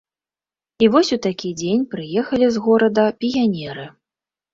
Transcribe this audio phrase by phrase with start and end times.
[0.85, 3.85] І вось у такі дзень прыехалі з горада піянеры.